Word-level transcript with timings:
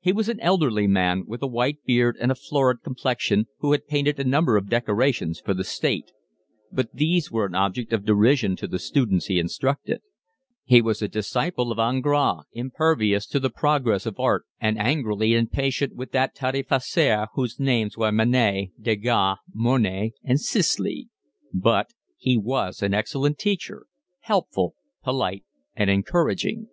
He 0.00 0.10
was 0.12 0.28
an 0.28 0.40
elderly 0.40 0.88
man, 0.88 1.26
with 1.28 1.42
a 1.44 1.46
white 1.46 1.84
beard 1.84 2.16
and 2.20 2.32
a 2.32 2.34
florid 2.34 2.82
complexion, 2.82 3.46
who 3.60 3.70
had 3.70 3.86
painted 3.86 4.18
a 4.18 4.24
number 4.24 4.56
of 4.56 4.68
decorations 4.68 5.38
for 5.38 5.54
the 5.54 5.62
State, 5.62 6.10
but 6.72 6.92
these 6.92 7.30
were 7.30 7.46
an 7.46 7.54
object 7.54 7.92
of 7.92 8.04
derision 8.04 8.56
to 8.56 8.66
the 8.66 8.80
students 8.80 9.26
he 9.26 9.38
instructed: 9.38 10.00
he 10.64 10.82
was 10.82 11.00
a 11.02 11.06
disciple 11.06 11.70
of 11.70 11.78
Ingres, 11.78 12.46
impervious 12.52 13.28
to 13.28 13.38
the 13.38 13.48
progress 13.48 14.06
of 14.06 14.18
art 14.18 14.44
and 14.60 14.76
angrily 14.76 15.34
impatient 15.34 15.94
with 15.94 16.10
that 16.10 16.34
tas 16.34 16.50
de 16.50 16.64
farceurs 16.64 17.28
whose 17.34 17.60
names 17.60 17.96
were 17.96 18.10
Manet, 18.10 18.72
Degas, 18.82 19.36
Monet, 19.54 20.14
and 20.24 20.40
Sisley; 20.40 21.10
but 21.54 21.92
he 22.16 22.36
was 22.36 22.82
an 22.82 22.92
excellent 22.92 23.38
teacher, 23.38 23.86
helpful, 24.22 24.74
polite, 25.04 25.44
and 25.76 25.88
encouraging. 25.88 26.66